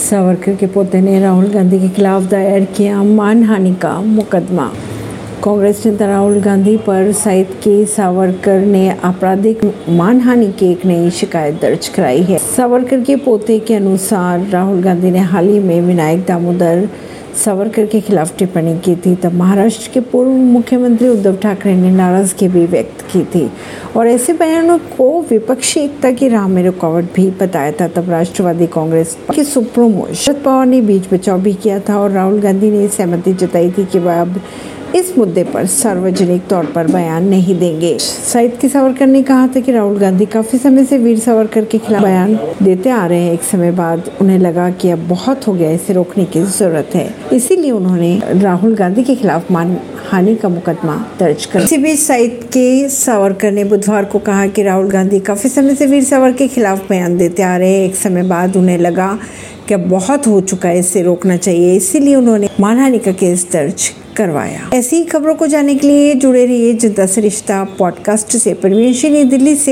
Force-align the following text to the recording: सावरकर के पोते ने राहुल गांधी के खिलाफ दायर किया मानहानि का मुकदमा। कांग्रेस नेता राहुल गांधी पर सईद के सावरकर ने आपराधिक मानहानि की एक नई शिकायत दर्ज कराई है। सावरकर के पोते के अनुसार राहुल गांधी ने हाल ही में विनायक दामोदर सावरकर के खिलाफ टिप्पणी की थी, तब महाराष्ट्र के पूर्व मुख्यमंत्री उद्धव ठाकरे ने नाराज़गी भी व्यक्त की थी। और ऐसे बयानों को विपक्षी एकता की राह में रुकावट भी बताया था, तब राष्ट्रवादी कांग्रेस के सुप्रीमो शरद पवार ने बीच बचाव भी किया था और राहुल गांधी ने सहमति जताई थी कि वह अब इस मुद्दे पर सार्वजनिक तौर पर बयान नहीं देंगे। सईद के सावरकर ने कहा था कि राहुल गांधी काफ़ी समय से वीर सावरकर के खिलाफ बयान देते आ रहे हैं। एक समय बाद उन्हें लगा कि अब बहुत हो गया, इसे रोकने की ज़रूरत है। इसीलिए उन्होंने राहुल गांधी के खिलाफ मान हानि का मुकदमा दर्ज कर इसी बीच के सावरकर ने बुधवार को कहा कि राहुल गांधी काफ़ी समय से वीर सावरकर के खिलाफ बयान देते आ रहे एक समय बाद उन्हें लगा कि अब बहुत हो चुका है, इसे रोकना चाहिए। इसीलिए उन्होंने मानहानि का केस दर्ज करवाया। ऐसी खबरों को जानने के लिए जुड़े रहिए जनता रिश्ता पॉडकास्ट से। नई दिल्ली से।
सावरकर 0.00 0.54
के 0.56 0.66
पोते 0.66 1.00
ने 1.00 1.18
राहुल 1.20 1.48
गांधी 1.48 1.78
के 1.80 1.88
खिलाफ 1.88 2.22
दायर 2.22 2.64
किया 2.76 3.02
मानहानि 3.02 3.72
का 3.74 3.90
मुकदमा। 4.00 4.64
कांग्रेस 5.44 5.82
नेता 5.86 6.06
राहुल 6.06 6.40
गांधी 6.40 6.76
पर 6.76 7.10
सईद 7.12 7.46
के 7.64 7.84
सावरकर 7.86 8.60
ने 8.60 8.88
आपराधिक 9.04 9.64
मानहानि 9.88 10.50
की 10.52 10.70
एक 10.72 10.86
नई 10.86 11.10
शिकायत 11.10 11.60
दर्ज 11.62 11.88
कराई 11.88 12.22
है। 12.22 12.38
सावरकर 12.38 13.00
के 13.00 13.16
पोते 13.16 13.58
के 13.58 13.74
अनुसार 13.74 14.46
राहुल 14.46 14.82
गांधी 14.82 15.10
ने 15.10 15.18
हाल 15.18 15.48
ही 15.48 15.58
में 15.58 15.80
विनायक 15.80 16.24
दामोदर 16.26 16.88
सावरकर 17.44 17.86
के 17.86 18.00
खिलाफ 18.00 18.36
टिप्पणी 18.38 18.78
की 18.78 18.94
थी, 18.96 19.14
तब 19.14 19.32
महाराष्ट्र 19.32 19.90
के 19.94 20.00
पूर्व 20.00 20.30
मुख्यमंत्री 20.30 21.08
उद्धव 21.08 21.36
ठाकरे 21.36 21.74
ने 21.76 21.90
नाराज़गी 21.90 22.48
भी 22.48 22.64
व्यक्त 22.66 23.04
की 23.12 23.22
थी। 23.24 23.50
और 23.96 24.06
ऐसे 24.06 24.32
बयानों 24.32 24.78
को 24.78 25.08
विपक्षी 25.30 25.80
एकता 25.80 26.10
की 26.10 26.28
राह 26.28 26.46
में 26.48 26.62
रुकावट 26.64 27.04
भी 27.14 27.30
बताया 27.40 27.72
था, 27.72 27.88
तब 27.88 28.10
राष्ट्रवादी 28.10 28.66
कांग्रेस 28.66 29.16
के 29.34 29.44
सुप्रीमो 29.44 30.06
शरद 30.14 30.42
पवार 30.44 30.66
ने 30.66 30.80
बीच 30.80 31.12
बचाव 31.12 31.40
भी 31.40 31.54
किया 31.54 31.78
था 31.80 31.98
और 31.98 32.10
राहुल 32.10 32.40
गांधी 32.40 32.70
ने 32.70 32.88
सहमति 32.88 33.32
जताई 33.32 33.70
थी 33.70 33.84
कि 33.84 33.98
वह 33.98 34.20
अब 34.20 34.40
इस 34.96 35.12
मुद्दे 35.18 35.42
पर 35.44 35.66
सार्वजनिक 35.66 36.46
तौर 36.48 36.66
पर 36.66 36.86
बयान 36.86 37.24
नहीं 37.24 37.58
देंगे। 37.58 37.96
सईद 37.98 38.56
के 38.60 38.68
सावरकर 38.68 39.06
ने 39.06 39.22
कहा 39.22 39.46
था 39.46 39.60
कि 39.60 39.72
राहुल 39.72 39.98
गांधी 39.98 40.26
काफ़ी 40.26 40.58
समय 40.58 40.84
से 40.84 40.98
वीर 40.98 41.18
सावरकर 41.18 41.64
के 41.64 41.78
खिलाफ 41.78 42.02
बयान 42.02 42.38
देते 42.62 42.90
आ 42.90 43.04
रहे 43.06 43.20
हैं। 43.20 43.32
एक 43.32 43.42
समय 43.42 43.70
बाद 43.72 44.10
उन्हें 44.20 44.38
लगा 44.38 44.68
कि 44.70 44.90
अब 44.90 45.06
बहुत 45.08 45.46
हो 45.46 45.52
गया, 45.52 45.70
इसे 45.70 45.92
रोकने 45.92 46.24
की 46.24 46.42
ज़रूरत 46.42 46.94
है। 46.94 47.14
इसीलिए 47.32 47.70
उन्होंने 47.70 48.20
राहुल 48.32 48.74
गांधी 48.74 49.02
के 49.02 49.14
खिलाफ 49.14 49.50
मान 49.52 49.76
हानि 50.10 50.34
का 50.34 50.48
मुकदमा 50.48 51.16
दर्ज 51.20 51.46
कर 51.46 51.60
इसी 51.60 51.76
बीच 51.76 52.08
के 52.34 52.88
सावरकर 52.88 53.52
ने 53.52 53.64
बुधवार 53.64 54.04
को 54.04 54.18
कहा 54.18 54.46
कि 54.46 54.62
राहुल 54.62 54.90
गांधी 54.90 55.20
काफ़ी 55.20 55.48
समय 55.50 55.74
से 55.74 55.86
वीर 55.86 56.04
सावरकर 56.04 56.36
के 56.36 56.48
खिलाफ 56.48 56.88
बयान 56.88 57.16
देते 57.16 57.42
आ 57.42 57.56
रहे 57.56 57.84
एक 57.84 57.96
समय 57.96 58.22
बाद 58.22 58.56
उन्हें 58.56 58.78
लगा 58.78 59.18
कि 59.68 59.74
अब 59.74 59.80
बहुत 59.80 60.26
हो 60.26 60.40
चुका 60.40 60.68
है, 60.68 60.78
इसे 60.78 61.02
रोकना 61.02 61.36
चाहिए। 61.36 61.74
इसीलिए 61.74 62.16
उन्होंने 62.16 62.48
मानहानि 62.60 62.98
का 62.98 63.12
केस 63.12 63.46
दर्ज 63.52 63.92
करवाया। 64.16 64.70
ऐसी 64.74 65.04
खबरों 65.04 65.34
को 65.34 65.46
जानने 65.46 65.74
के 65.74 65.86
लिए 65.86 66.14
जुड़े 66.14 66.46
रहिए 66.46 66.74
जनता 66.74 67.06
रिश्ता 67.18 67.64
पॉडकास्ट 67.78 68.36
से। 68.36 68.56
नई 68.64 69.24
दिल्ली 69.24 69.54
से। 69.56 69.68